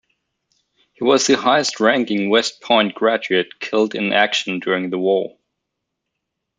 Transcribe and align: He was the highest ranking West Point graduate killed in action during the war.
He 0.93 1.03
was 1.03 1.27
the 1.27 1.37
highest 1.37 1.79
ranking 1.79 2.31
West 2.31 2.59
Point 2.63 2.95
graduate 2.95 3.59
killed 3.59 3.93
in 3.93 4.13
action 4.13 4.57
during 4.59 4.89
the 4.89 4.97
war. 4.97 5.37